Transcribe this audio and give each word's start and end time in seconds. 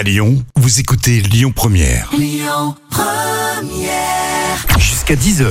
À 0.00 0.02
Lyon, 0.02 0.42
vous 0.56 0.80
écoutez 0.80 1.20
Lyon 1.20 1.52
Première. 1.54 2.10
Jusqu'à 4.78 5.14
10h, 5.14 5.44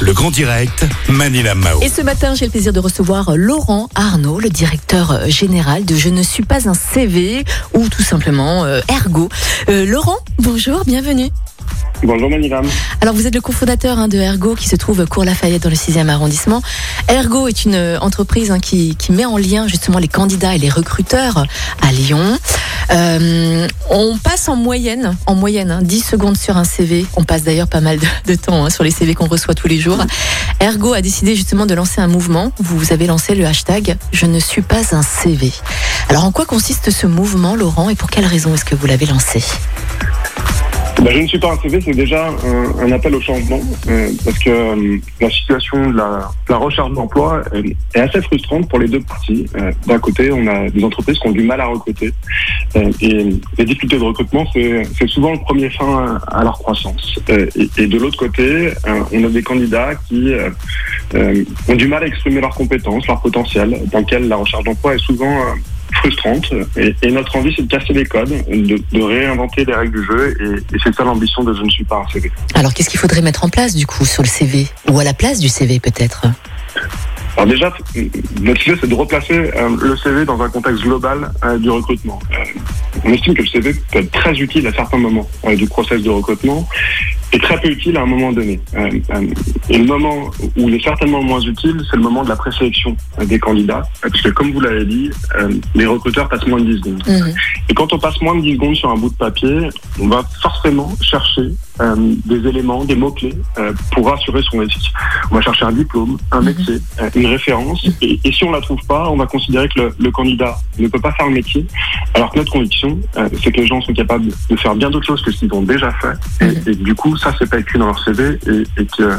le 0.00 0.12
grand 0.12 0.30
direct, 0.30 0.86
Manila 1.08 1.56
Mao. 1.56 1.82
Et 1.82 1.88
ce 1.88 2.02
matin, 2.02 2.36
j'ai 2.36 2.44
le 2.44 2.52
plaisir 2.52 2.72
de 2.72 2.78
recevoir 2.78 3.36
Laurent 3.36 3.88
Arnaud, 3.96 4.38
le 4.38 4.48
directeur 4.48 5.28
général 5.28 5.84
de 5.84 5.96
Je 5.96 6.08
ne 6.08 6.22
suis 6.22 6.44
pas 6.44 6.68
un 6.68 6.74
CV 6.74 7.44
ou 7.74 7.88
tout 7.88 8.04
simplement 8.04 8.62
euh, 8.62 8.80
Ergo. 8.88 9.28
Euh, 9.68 9.84
Laurent, 9.84 10.18
bonjour, 10.38 10.84
bienvenue. 10.84 11.30
Bonjour 12.04 12.30
Maniram. 12.30 12.64
Alors 13.00 13.14
vous 13.14 13.26
êtes 13.26 13.34
le 13.34 13.40
cofondateur 13.40 13.98
hein, 13.98 14.06
de 14.06 14.18
Ergo 14.18 14.54
qui 14.54 14.68
se 14.68 14.76
trouve 14.76 15.06
cours 15.06 15.24
Lafayette 15.24 15.62
dans 15.62 15.70
le 15.70 15.74
6e 15.74 16.08
arrondissement. 16.08 16.62
Ergo 17.08 17.48
est 17.48 17.64
une 17.64 17.74
euh, 17.74 17.98
entreprise 17.98 18.52
hein, 18.52 18.60
qui, 18.60 18.94
qui 18.94 19.10
met 19.10 19.24
en 19.24 19.36
lien 19.36 19.66
justement 19.66 19.98
les 19.98 20.06
candidats 20.06 20.54
et 20.54 20.58
les 20.58 20.68
recruteurs 20.68 21.46
à 21.82 21.90
Lyon. 21.90 22.38
Euh, 22.90 23.66
on 23.90 24.16
passe 24.18 24.48
en 24.48 24.56
moyenne, 24.56 25.16
en 25.26 25.34
moyenne, 25.34 25.70
hein, 25.70 25.80
10 25.82 26.02
secondes 26.02 26.36
sur 26.36 26.56
un 26.56 26.64
CV. 26.64 27.06
On 27.16 27.24
passe 27.24 27.42
d'ailleurs 27.42 27.68
pas 27.68 27.80
mal 27.80 27.98
de, 28.26 28.34
temps 28.34 28.64
hein, 28.64 28.70
sur 28.70 28.84
les 28.84 28.90
CV 28.90 29.14
qu'on 29.14 29.26
reçoit 29.26 29.54
tous 29.54 29.68
les 29.68 29.78
jours. 29.78 29.98
Ergo 30.60 30.92
a 30.92 31.00
décidé 31.00 31.34
justement 31.34 31.66
de 31.66 31.74
lancer 31.74 32.00
un 32.00 32.08
mouvement. 32.08 32.52
Vous 32.58 32.92
avez 32.92 33.06
lancé 33.06 33.34
le 33.34 33.46
hashtag 33.46 33.96
Je 34.12 34.26
ne 34.26 34.38
suis 34.38 34.62
pas 34.62 34.94
un 34.94 35.02
CV. 35.02 35.52
Alors 36.08 36.24
en 36.24 36.32
quoi 36.32 36.46
consiste 36.46 36.90
ce 36.90 37.06
mouvement, 37.06 37.56
Laurent, 37.56 37.88
et 37.88 37.94
pour 37.94 38.10
quelle 38.10 38.26
raison 38.26 38.54
est-ce 38.54 38.64
que 38.64 38.74
vous 38.74 38.86
l'avez 38.86 39.06
lancé? 39.06 39.42
Bah, 41.02 41.10
je 41.12 41.18
ne 41.18 41.26
suis 41.26 41.38
pas 41.38 41.52
un 41.52 41.58
CV, 41.58 41.78
c'est 41.80 41.92
déjà 41.92 42.28
un, 42.28 42.78
un 42.80 42.90
appel 42.92 43.14
au 43.14 43.20
changement 43.20 43.60
euh, 43.88 44.10
parce 44.24 44.38
que 44.38 44.48
euh, 44.50 44.96
la 45.20 45.30
situation 45.30 45.90
de 45.90 45.96
la, 45.96 46.30
la 46.48 46.56
recherche 46.56 46.90
d'emploi 46.92 47.42
euh, 47.52 47.62
est 47.94 48.00
assez 48.00 48.22
frustrante 48.22 48.68
pour 48.68 48.78
les 48.78 48.88
deux 48.88 49.00
parties. 49.02 49.46
Euh, 49.56 49.70
D'un 49.86 49.98
côté, 49.98 50.32
on 50.32 50.46
a 50.46 50.70
des 50.70 50.82
entreprises 50.82 51.18
qui 51.18 51.28
ont 51.28 51.32
du 51.32 51.42
mal 51.42 51.60
à 51.60 51.66
recruter 51.66 52.12
euh, 52.76 52.90
et 53.02 53.28
les 53.58 53.64
difficultés 53.64 53.98
de 53.98 54.04
recrutement, 54.04 54.46
c'est 54.54 55.06
souvent 55.08 55.32
le 55.32 55.38
premier 55.40 55.68
frein 55.70 56.18
à 56.28 56.42
leur 56.42 56.58
croissance. 56.58 57.18
Euh, 57.28 57.46
et, 57.54 57.68
et 57.82 57.86
de 57.86 57.98
l'autre 57.98 58.16
côté, 58.18 58.72
on 59.12 59.22
a 59.24 59.28
des 59.28 59.42
candidats 59.42 59.94
qui 60.08 60.32
ont 61.14 61.74
du 61.74 61.88
mal 61.88 62.04
à 62.04 62.06
exprimer 62.06 62.40
leurs 62.40 62.54
compétences, 62.54 63.06
leur 63.06 63.20
potentiel, 63.20 63.82
dans 63.92 64.00
lequel 64.00 64.28
la 64.28 64.36
recherche 64.36 64.64
d'emploi 64.64 64.94
est 64.94 64.98
souvent 64.98 65.36
frustrante. 65.94 66.52
Et, 66.76 66.94
et 67.02 67.10
notre 67.10 67.36
envie, 67.36 67.52
c'est 67.56 67.62
de 67.62 67.68
casser 67.68 67.92
les 67.92 68.04
codes, 68.04 68.30
de, 68.48 68.80
de 68.92 69.02
réinventer 69.02 69.64
les 69.64 69.74
règles 69.74 70.00
du 70.00 70.06
jeu. 70.06 70.36
Et, 70.40 70.74
et 70.74 70.78
c'est 70.82 70.94
ça 70.94 71.04
l'ambition 71.04 71.44
de 71.44 71.54
Je 71.54 71.62
ne 71.62 71.70
suis 71.70 71.84
pas 71.84 72.04
un 72.06 72.12
CV. 72.12 72.30
Alors 72.54 72.74
qu'est-ce 72.74 72.90
qu'il 72.90 73.00
faudrait 73.00 73.22
mettre 73.22 73.44
en 73.44 73.48
place 73.48 73.74
du 73.74 73.86
coup 73.86 74.04
sur 74.04 74.22
le 74.22 74.28
CV 74.28 74.66
Ou 74.88 74.98
à 74.98 75.04
la 75.04 75.14
place 75.14 75.38
du 75.38 75.48
CV 75.48 75.80
peut-être? 75.80 76.26
Alors 77.36 77.48
déjà, 77.48 77.70
notre 78.40 78.60
sujet, 78.62 78.78
c'est 78.80 78.88
de 78.88 78.94
replacer 78.94 79.34
euh, 79.34 79.76
le 79.78 79.96
CV 79.96 80.24
dans 80.24 80.40
un 80.40 80.48
contexte 80.48 80.82
global 80.82 81.30
euh, 81.44 81.58
du 81.58 81.68
recrutement. 81.68 82.18
Euh, 82.32 82.44
on 83.04 83.12
estime 83.12 83.34
que 83.34 83.42
le 83.42 83.48
CV 83.48 83.74
peut 83.74 83.98
être 83.98 84.10
très 84.10 84.32
utile 84.32 84.66
à 84.66 84.72
certains 84.72 84.96
moments 84.96 85.28
du 85.54 85.66
process 85.66 86.02
de 86.02 86.08
recrutement 86.08 86.66
et 87.32 87.38
très 87.38 87.60
peu 87.60 87.68
utile 87.68 87.96
à 87.96 88.02
un 88.02 88.06
moment 88.06 88.32
donné. 88.32 88.60
Euh, 88.74 88.90
euh, 89.10 89.26
et 89.68 89.78
le 89.78 89.84
moment 89.84 90.30
où 90.56 90.68
il 90.68 90.74
est 90.74 90.82
certainement 90.82 91.22
moins 91.22 91.40
utile, 91.40 91.76
c'est 91.90 91.96
le 91.96 92.02
moment 92.02 92.22
de 92.22 92.28
la 92.28 92.36
présélection 92.36 92.96
des 93.24 93.38
candidats. 93.38 93.82
Parce 94.00 94.20
que 94.22 94.30
comme 94.30 94.52
vous 94.52 94.60
l'avez 94.60 94.84
dit, 94.84 95.10
euh, 95.38 95.52
les 95.74 95.86
recruteurs 95.86 96.28
passent 96.28 96.46
moins 96.46 96.60
de 96.60 96.72
10 96.72 96.78
secondes. 96.78 97.02
Mhm. 97.06 97.34
Et 97.68 97.74
quand 97.74 97.92
on 97.92 97.98
passe 97.98 98.20
moins 98.20 98.36
de 98.36 98.42
10 98.42 98.52
secondes 98.52 98.76
sur 98.76 98.90
un 98.90 98.96
bout 98.96 99.10
de 99.10 99.16
papier, 99.16 99.68
on 100.00 100.08
va 100.08 100.22
forcément 100.40 100.92
chercher 101.00 101.52
des 102.24 102.48
éléments, 102.48 102.84
des 102.84 102.96
mots-clés 102.96 103.34
euh, 103.58 103.72
pour 103.92 104.08
rassurer 104.10 104.40
son 104.50 104.58
récit. 104.58 104.90
On 105.30 105.34
va 105.36 105.40
chercher 105.40 105.64
un 105.66 105.72
diplôme, 105.72 106.16
un 106.32 106.40
Mhm. 106.40 106.44
métier, 106.46 106.78
euh, 107.00 107.10
une 107.14 107.26
référence. 107.26 107.86
Et, 108.00 108.18
et 108.24 108.32
si 108.32 108.44
on 108.44 108.50
la 108.50 108.60
trouve 108.60 108.80
pas, 108.88 109.08
on 109.10 109.16
va 109.16 109.26
considérer 109.26 109.68
que 109.68 109.80
le, 109.80 109.94
le 109.98 110.10
candidat 110.10 110.56
ne 110.78 110.88
peut 110.88 111.00
pas 111.00 111.12
faire 111.12 111.26
le 111.26 111.34
métier. 111.34 111.66
Alors 112.14 112.30
que 112.32 112.38
notre 112.38 112.52
conviction, 112.52 112.98
euh, 113.16 113.28
c'est 113.42 113.52
que 113.52 113.60
les 113.60 113.66
gens 113.66 113.80
sont 113.82 113.92
capables 113.92 114.26
de 114.50 114.56
faire 114.56 114.74
bien 114.74 114.90
d'autres 114.90 115.06
choses 115.06 115.22
que 115.22 115.30
ce 115.30 115.38
qu'ils 115.40 115.52
ont 115.52 115.62
déjà 115.62 115.92
fait. 116.00 116.44
Et, 116.46 116.70
et 116.70 116.74
du 116.74 116.94
coup, 116.94 117.16
ça, 117.16 117.34
c'est 117.38 117.48
pas 117.50 117.58
écrit 117.58 117.78
dans 117.78 117.86
leur 117.86 118.02
CV. 118.02 118.38
Et, 118.46 118.62
et 118.82 118.86
que 118.86 119.18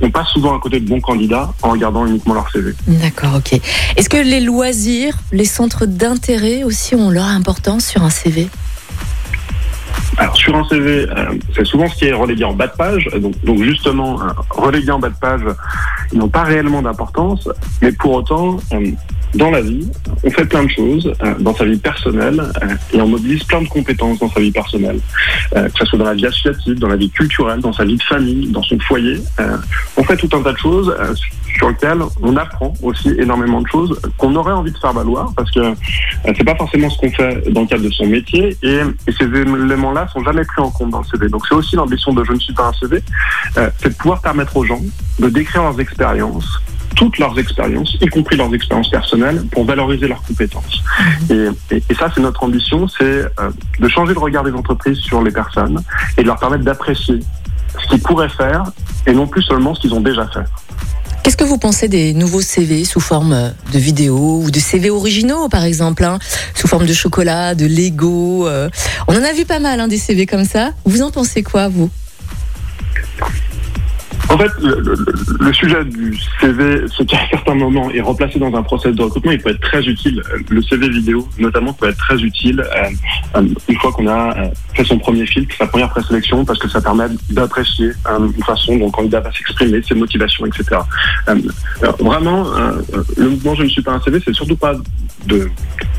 on 0.00 0.10
passe 0.10 0.28
souvent 0.28 0.56
à 0.56 0.60
côté 0.60 0.78
de 0.80 0.88
bons 0.88 1.00
candidats 1.00 1.52
en 1.62 1.70
regardant 1.70 2.06
uniquement 2.06 2.34
leur 2.34 2.50
CV. 2.50 2.72
D'accord, 2.86 3.36
ok. 3.36 3.60
Est-ce 3.96 4.08
que 4.08 4.16
les 4.16 4.40
loisirs, 4.40 5.14
les 5.32 5.44
centres 5.44 5.86
d'intérêt 5.86 6.62
aussi 6.64 6.94
ont 6.94 7.10
leur 7.10 7.24
importance 7.26 7.86
sur 7.86 8.02
un 8.02 8.10
CV 8.10 8.48
Alors 10.18 10.36
sur 10.36 10.56
un 10.56 10.64
CV, 10.64 11.06
euh, 11.10 11.34
c'est 11.54 11.64
souvent 11.66 11.88
ce 11.88 11.96
qui 11.96 12.06
est 12.06 12.12
relégué 12.12 12.44
en 12.44 12.54
bas 12.54 12.68
de 12.68 12.76
page. 12.76 13.08
Donc, 13.44 13.62
justement, 13.62 14.20
euh, 14.22 14.28
relégué 14.50 14.90
en 14.90 14.98
bas 14.98 15.10
de 15.10 15.18
page, 15.20 15.42
ils 16.12 16.18
n'ont 16.18 16.28
pas 16.28 16.44
réellement 16.44 16.80
d'importance. 16.80 17.48
Mais 17.82 17.92
pour 17.92 18.12
autant, 18.12 18.56
euh, 18.72 18.90
dans 19.36 19.50
la 19.50 19.60
vie, 19.60 19.88
on 20.24 20.30
fait 20.30 20.44
plein 20.44 20.64
de 20.64 20.70
choses 20.70 21.12
euh, 21.22 21.34
dans 21.38 21.54
sa 21.54 21.64
vie 21.64 21.78
personnelle 21.78 22.40
euh, 22.62 22.74
et 22.92 23.00
on 23.00 23.08
mobilise 23.08 23.44
plein 23.44 23.62
de 23.62 23.68
compétences 23.68 24.18
dans 24.18 24.30
sa 24.30 24.40
vie 24.40 24.50
personnelle. 24.50 24.98
Euh, 25.54 25.68
que 25.68 25.78
ce 25.78 25.84
soit 25.84 25.98
dans 25.98 26.06
la 26.06 26.14
vie 26.14 26.26
associative, 26.26 26.78
dans 26.78 26.88
la 26.88 26.96
vie 26.96 27.10
culturelle, 27.10 27.60
dans 27.60 27.72
sa 27.72 27.84
vie 27.84 27.96
de 27.96 28.02
famille, 28.02 28.48
dans 28.48 28.62
son 28.62 28.78
foyer. 28.80 29.20
On 29.96 30.02
fait 30.02 30.16
tout 30.16 30.28
un 30.32 30.42
tas 30.42 30.52
de 30.52 30.58
choses 30.58 30.94
sur 31.56 31.68
lesquelles 31.68 32.00
on 32.22 32.36
apprend 32.36 32.72
aussi 32.82 33.10
énormément 33.18 33.60
de 33.60 33.68
choses 33.68 33.98
qu'on 34.18 34.34
aurait 34.36 34.52
envie 34.52 34.72
de 34.72 34.78
faire 34.78 34.92
valoir 34.92 35.32
parce 35.36 35.50
que 35.50 35.60
c'est 36.24 36.44
pas 36.44 36.54
forcément 36.54 36.90
ce 36.90 36.98
qu'on 36.98 37.10
fait 37.10 37.50
dans 37.50 37.62
le 37.62 37.66
cadre 37.66 37.84
de 37.84 37.90
son 37.90 38.06
métier 38.06 38.56
et, 38.62 38.80
ces 39.18 39.24
éléments-là 39.24 40.06
sont 40.12 40.22
jamais 40.24 40.44
pris 40.44 40.62
en 40.62 40.70
compte 40.70 40.90
dans 40.90 41.00
le 41.00 41.04
CV. 41.04 41.28
Donc 41.28 41.46
c'est 41.48 41.54
aussi 41.54 41.76
l'ambition 41.76 42.12
de 42.12 42.24
Je 42.24 42.32
ne 42.32 42.38
suis 42.38 42.52
pas 42.52 42.68
un 42.68 42.72
CV, 42.74 43.02
c'est 43.78 43.88
de 43.88 43.94
pouvoir 43.94 44.20
permettre 44.20 44.56
aux 44.56 44.64
gens 44.64 44.80
de 45.18 45.28
décrire 45.28 45.62
leurs 45.62 45.80
expériences 45.80 46.60
toutes 46.96 47.18
leurs 47.18 47.38
expériences, 47.38 47.96
y 48.00 48.06
compris 48.06 48.36
leurs 48.36 48.52
expériences 48.54 48.90
personnelles, 48.90 49.44
pour 49.52 49.64
valoriser 49.64 50.08
leurs 50.08 50.22
compétences. 50.22 50.82
Et, 51.30 51.46
et- 51.74 51.82
et 51.88 51.94
ça, 51.94 52.10
c'est 52.14 52.20
notre 52.22 52.42
ambition, 52.42 52.88
c'est 52.88 53.04
euh, 53.04 53.50
de 53.78 53.88
changer 53.88 54.12
le 54.14 54.18
regard 54.20 54.42
des 54.44 54.52
entreprises 54.52 54.98
sur 54.98 55.22
les 55.22 55.30
personnes 55.30 55.80
et 56.16 56.22
de 56.22 56.26
leur 56.26 56.38
permettre 56.38 56.64
d'apprécier 56.64 57.20
ce 57.82 57.86
qu'ils 57.88 58.00
pourraient 58.00 58.28
faire 58.30 58.64
et 59.06 59.12
non 59.12 59.26
plus 59.26 59.42
seulement 59.42 59.74
ce 59.74 59.80
qu'ils 59.82 59.94
ont 59.94 60.00
déjà 60.00 60.26
fait. 60.28 60.40
Qu'est-ce 61.22 61.36
que 61.36 61.44
vous 61.44 61.58
pensez 61.58 61.88
des 61.88 62.12
nouveaux 62.14 62.40
CV 62.40 62.84
sous 62.84 63.00
forme 63.00 63.52
de 63.72 63.78
vidéo 63.78 64.40
ou 64.44 64.50
de 64.50 64.58
CV 64.60 64.90
originaux, 64.90 65.48
par 65.48 65.64
exemple, 65.64 66.04
hein, 66.04 66.18
sous 66.54 66.68
forme 66.68 66.86
de 66.86 66.92
chocolat, 66.92 67.54
de 67.56 67.66
Lego 67.66 68.46
euh, 68.46 68.70
On 69.08 69.12
en 69.16 69.24
a 69.24 69.32
vu 69.32 69.44
pas 69.44 69.58
mal 69.58 69.80
hein, 69.80 69.88
des 69.88 69.98
CV 69.98 70.24
comme 70.24 70.44
ça. 70.44 70.70
Vous 70.84 71.02
en 71.02 71.10
pensez 71.10 71.42
quoi, 71.42 71.68
vous? 71.68 71.90
En 74.36 74.38
fait, 74.38 74.52
le, 74.60 75.52
sujet 75.54 75.82
du 75.86 76.14
CV, 76.42 76.82
c'est 76.94 77.06
qu'à 77.06 77.16
certains 77.30 77.54
moments 77.54 77.90
est 77.90 78.02
remplacé 78.02 78.38
dans 78.38 78.54
un 78.54 78.62
process 78.62 78.94
de 78.94 79.02
recrutement, 79.02 79.32
il 79.32 79.40
peut 79.40 79.48
être 79.48 79.62
très 79.62 79.82
utile. 79.86 80.22
Le 80.50 80.60
CV 80.60 80.90
vidéo, 80.90 81.26
notamment, 81.38 81.72
peut 81.72 81.88
être 81.88 81.96
très 81.96 82.20
utile 82.20 82.60
euh, 82.60 83.38
euh, 83.38 83.48
une 83.66 83.76
fois 83.76 83.92
qu'on 83.92 84.06
a 84.06 84.36
euh, 84.36 84.48
fait 84.74 84.84
son 84.84 84.98
premier 84.98 85.24
filtre, 85.24 85.54
sa 85.56 85.66
première 85.66 85.88
présélection, 85.88 86.44
parce 86.44 86.58
que 86.58 86.68
ça 86.68 86.82
permet 86.82 87.06
d'apprécier 87.30 87.92
une 88.06 88.44
façon 88.44 88.76
dont 88.76 88.86
le 88.86 88.90
candidat 88.90 89.20
va 89.20 89.32
s'exprimer, 89.32 89.80
ses 89.82 89.94
motivations, 89.94 90.44
etc. 90.44 90.82
Vraiment, 91.98 92.44
le 93.16 93.30
mouvement 93.30 93.54
Je 93.54 93.62
ne 93.62 93.68
suis 93.68 93.82
pas 93.82 93.92
un 93.92 94.00
CV, 94.02 94.20
c'est 94.22 94.34
surtout 94.34 94.56
pas 94.56 94.74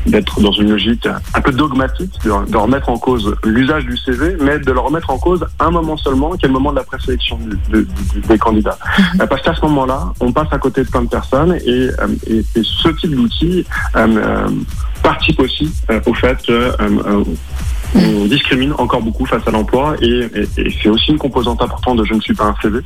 d'être 0.06 0.40
dans 0.40 0.52
une 0.52 0.70
logique 0.70 1.08
un 1.34 1.40
peu 1.40 1.52
dogmatique, 1.52 2.12
de, 2.24 2.56
remettre 2.56 2.88
en 2.88 2.98
cause 2.98 3.34
l'usage 3.44 3.84
du 3.84 3.96
CV, 3.96 4.36
mais 4.40 4.58
de 4.58 4.72
le 4.72 4.80
remettre 4.80 5.10
en 5.10 5.18
cause 5.18 5.44
un 5.58 5.70
moment 5.70 5.96
seulement, 5.96 6.36
qui 6.36 6.44
est 6.44 6.48
le 6.48 6.54
moment 6.54 6.70
de 6.70 6.76
la 6.76 6.84
présélection 6.84 7.38
du- 7.38 7.58
de- 7.70 7.82
du- 7.82 8.20
des 8.28 8.38
candidats. 8.38 8.78
Euh, 9.20 9.26
Parce 9.26 9.42
qu'à 9.42 9.54
ce 9.54 9.60
moment-là, 9.62 10.12
on 10.20 10.32
passe 10.32 10.48
à 10.52 10.58
côté 10.58 10.84
de 10.84 10.88
plein 10.88 11.02
de 11.02 11.08
personnes 11.08 11.54
et, 11.66 11.88
euh, 12.00 12.06
et, 12.26 12.38
et 12.38 12.62
ce 12.62 12.88
type 12.90 13.14
d'outil 13.14 13.64
euh, 13.96 14.48
participe 15.02 15.40
aussi 15.40 15.72
au 16.06 16.14
fait 16.14 16.36
que 16.46 16.72
on 17.94 18.26
discrimine 18.26 18.74
encore 18.78 19.00
beaucoup 19.00 19.24
face 19.24 19.42
à 19.46 19.50
l'emploi 19.50 19.94
et, 20.02 20.06
et- 20.34 20.48
et 20.60 20.74
c'est 20.82 20.90
aussi 20.90 21.10
une 21.10 21.16
composante 21.18 21.62
importante 21.62 21.96
de 21.98 22.04
Je 22.04 22.12
ne 22.14 22.20
suis 22.20 22.34
pas 22.34 22.44
un 22.44 22.54
CV. 22.60 22.80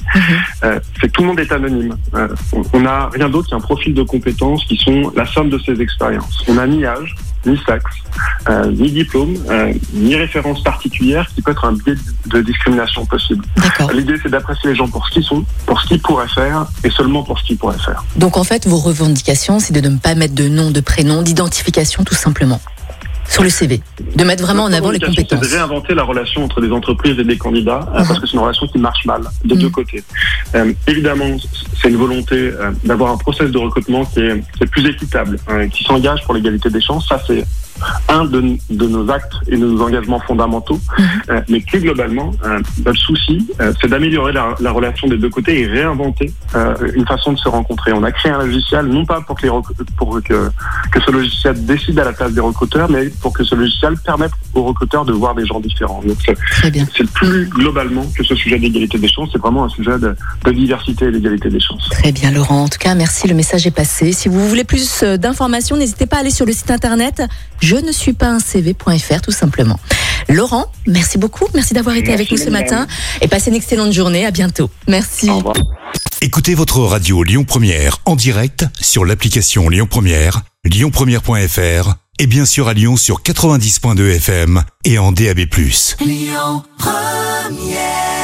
Euh, 0.65 0.79
c'est 1.01 1.09
que 1.09 1.13
tout 1.13 1.23
le 1.23 1.29
monde 1.29 1.41
est 1.41 1.51
anonyme. 1.51 1.97
Euh, 2.15 2.29
on- 2.73 2.81
n'a 2.81 3.09
rien 3.13 3.29
d'autre 3.29 3.51
qu'un 3.51 3.59
profil 3.61 3.95
de 3.95 4.03
compétences 4.05 4.65
qui 4.65 4.77
sont 4.77 5.13
la 5.17 5.27
somme 5.27 5.51
de 5.51 5.59
ses 5.59 5.81
expériences. 5.81 6.45
On 6.49 6.55
n'a 6.55 6.67
ni 6.69 6.85
âge, 6.87 7.15
ni 7.47 7.57
sexe, 7.67 7.85
euh, 8.49 8.71
ni 8.71 8.91
diplôme, 8.91 9.37
euh, 9.51 9.73
ni 9.93 10.17
référence 10.17 10.63
particulière 10.63 11.29
qui 11.35 11.43
peut 11.43 11.53
être 11.53 11.65
un 11.65 11.73
biais 11.73 11.95
de 12.27 12.41
discrimination 12.41 13.05
possible. 13.07 13.45
L'idée, 13.93 14.15
c'est 14.23 14.31
d'apprécier 14.31 14.71
les 14.71 14.77
gens 14.77 14.89
pour 14.89 15.07
ce 15.07 15.13
qu'ils 15.13 15.25
sont, 15.25 15.45
pour 15.67 15.81
ce 15.81 15.87
qu'ils 15.89 16.01
pourraient 16.01 16.29
faire, 16.29 16.67
et 16.85 16.91
seulement 16.91 17.23
pour 17.23 17.39
ce 17.39 17.45
qu'ils 17.45 17.59
pourraient 17.59 17.79
faire. 17.79 18.05
Donc 18.17 18.37
en 18.37 18.45
fait, 18.45 18.67
vos 18.67 18.79
revendications, 18.79 19.59
c'est 19.59 19.73
de 19.73 19.89
ne 19.89 19.97
pas 19.97 20.15
mettre 20.15 20.35
de 20.35 20.49
nom, 20.49 20.71
de 20.71 20.81
prénom, 20.81 21.23
d'identification, 21.23 22.05
tout 22.05 22.15
simplement, 22.15 22.61
sur 23.29 23.43
le 23.43 23.51
CV. 23.51 23.81
De 24.17 24.25
mettre 24.25 24.43
vraiment 24.43 24.65
en 24.65 24.73
avant 24.73 24.91
les 24.91 25.01
compétences. 25.01 25.41
C'est 25.43 25.51
de 25.51 25.55
réinventer 25.55 25.95
la 25.95 26.05
relation 26.05 26.45
entre 26.45 26.61
des 26.61 26.71
entreprises 26.71 27.19
et 27.19 27.25
des 27.25 27.39
candidats, 27.39 27.89
euh, 27.95 28.05
parce 28.05 28.19
que 28.19 28.27
c'est 28.27 28.35
une 28.35 28.41
relation 28.41 28.67
qui 28.67 28.79
marche 28.79 29.05
mal 29.05 29.23
de 29.45 29.55
deux 29.55 29.71
côtés. 29.71 30.03
Euh, 30.55 30.73
évidemment, 30.87 31.37
c'est 31.81 31.89
une 31.89 31.97
volonté 31.97 32.37
euh, 32.37 32.73
d'avoir 32.85 33.13
un 33.13 33.17
process 33.17 33.51
de 33.51 33.59
recrutement 33.59 34.05
qui 34.05 34.21
est, 34.21 34.41
qui 34.57 34.65
est 34.65 34.67
plus 34.67 34.87
équitable, 34.87 35.39
euh, 35.49 35.69
qui 35.69 35.85
s'engage 35.85 36.23
pour 36.25 36.35
l'égalité 36.35 36.71
des 36.71 36.81
chances. 36.81 37.09
Ça, 37.09 37.21
c'est 37.27 37.45
un 38.09 38.25
de, 38.25 38.57
de, 38.71 38.87
nos 38.87 39.11
actes 39.11 39.33
et 39.49 39.57
de 39.57 39.67
nos 39.67 39.83
engagements 39.83 40.21
fondamentaux. 40.21 40.81
Euh, 41.31 41.41
mais 41.49 41.61
plus 41.61 41.81
globalement, 41.81 42.33
euh, 42.45 42.61
notre 42.85 42.99
souci, 42.99 43.47
euh, 43.61 43.73
c'est 43.81 43.89
d'améliorer 43.89 44.33
la, 44.33 44.55
la, 44.61 44.71
relation 44.73 45.09
des 45.09 45.17
deux 45.17 45.31
côtés 45.31 45.61
et 45.61 45.67
réinventer 45.67 46.33
une 46.95 47.07
façon 47.07 47.33
de 47.33 47.39
se 47.39 47.49
rencontrer. 47.49 47.93
On 47.93 48.03
a 48.03 48.13
créé 48.13 48.33
un 48.33 48.39
logiciel, 48.39 48.87
non 48.87 49.05
pas 49.05 49.21
pour 49.21 49.37
que, 49.37 49.47
les 49.47 49.53
pour 49.97 50.21
que, 50.23 50.51
que 50.91 51.01
ce 51.01 51.11
logiciel 51.11 51.65
décide 51.65 51.99
à 51.99 52.05
la 52.05 52.13
place 52.13 52.33
des 52.33 52.41
recruteurs, 52.41 52.91
mais 52.91 53.07
pour 53.21 53.33
que 53.33 53.45
ce 53.45 53.55
logiciel 53.55 53.95
permette 54.05 54.33
aux 54.55 54.65
recruteurs 54.65 55.05
de 55.05 55.13
voir 55.13 55.35
des 55.35 55.47
gens 55.47 55.61
différents. 55.61 56.03
Donc 56.03 56.17
c'est 56.25 57.11
plus 57.13 57.47
globalement 57.47 58.05
que 58.17 58.25
ce 58.25 58.35
sujet 58.35 58.59
d'égalité 58.59 58.99
des 58.99 59.09
chances, 59.09 59.31
c'est 59.33 59.39
vraiment 59.39 59.65
un 59.65 59.69
sujet 59.69 59.99
de, 59.99 60.15
de 60.45 60.51
diversité 60.53 61.07
et 61.07 61.13
d'égalité 61.13 61.49
des 61.49 61.61
chances. 61.61 61.89
Très 61.91 62.13
bien 62.13 62.31
Laurent, 62.31 62.65
en 62.65 62.69
tout 62.69 62.79
cas 62.79 62.95
merci, 62.95 63.29
le 63.29 63.35
message 63.35 63.67
est 63.67 63.71
passé. 63.71 64.13
Si 64.13 64.29
vous 64.29 64.49
voulez 64.49 64.65
plus 64.65 65.03
d'informations, 65.03 65.77
n'hésitez 65.77 66.07
pas 66.07 66.17
à 66.17 66.21
aller 66.21 66.31
sur 66.31 66.47
le 66.47 66.53
site 66.53 66.71
internet 66.71 67.23
je 67.63 67.72
ne 67.77 67.93
suis 67.93 68.13
pas 68.13 68.29
un 68.29 68.39
CV.fr 68.39 69.21
tout 69.23 69.33
simplement. 69.33 69.79
Laurent, 70.29 70.71
merci 70.87 71.19
beaucoup. 71.19 71.47
Merci 71.55 71.75
d'avoir 71.75 71.97
été 71.97 72.13
avec 72.13 72.31
nous 72.31 72.37
ce 72.37 72.51
matin 72.51 72.87
et 73.21 73.29
passez 73.29 73.51
une 73.51 73.57
excellente 73.57 73.93
journée. 73.93 74.25
À 74.27 74.31
bientôt. 74.31 74.71
Merci. 74.89 75.29
Au 75.31 75.39
revoir. 75.39 75.57
Écoutez 76.21 76.55
votre 76.55 76.79
radio 76.81 77.23
Lyon 77.23 77.45
Première 77.45 77.99
en 78.05 78.15
direct 78.15 78.65
sur 78.81 79.05
l'application 79.05 79.69
Lyon 79.69 79.87
Première, 79.91 80.43
lyonpremière.fr 80.65 81.95
et 82.19 82.27
bien 82.27 82.45
sûr 82.45 82.69
à 82.69 82.75
Lyon 82.75 82.97
sur 82.97 83.23
90.2 83.23 84.17
FM 84.17 84.63
et 84.85 84.99
en 84.99 85.11
DAB+. 85.13 85.41
Lyon 86.01 86.63
Première 86.79 88.22